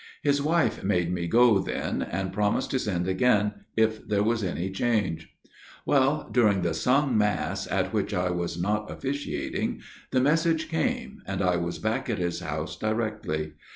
His 0.23 0.41
wife 0.41 0.83
made 0.83 1.11
me 1.13 1.27
go 1.27 1.59
then, 1.59 2.01
and 2.01 2.33
promised 2.33 2.71
to 2.71 2.79
send 2.79 3.07
again 3.07 3.53
if 3.77 4.07
there 4.07 4.23
was 4.23 4.43
any 4.43 4.71
change." 4.71 5.29
Well, 5.85 6.27
during 6.31 6.63
the 6.63 6.73
sung 6.73 7.15
mass, 7.15 7.67
at 7.69 7.93
which 7.93 8.11
I 8.11 8.31
was 8.31 8.59
not 8.59 8.89
officiating, 8.89 9.81
the 10.09 10.19
message 10.19 10.69
came, 10.69 11.21
and 11.27 11.39
I 11.43 11.57
was 11.57 11.77
back 11.77 12.09
at 12.09 12.17
his 12.17 12.39
house 12.39 12.75
directly. 12.75 13.53